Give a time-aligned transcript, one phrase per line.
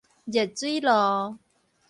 [0.25, 1.37] 熱水爐